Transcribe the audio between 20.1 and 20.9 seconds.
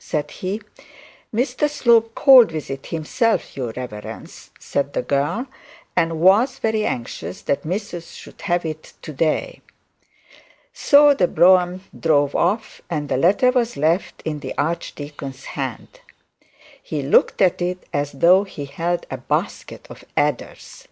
adders.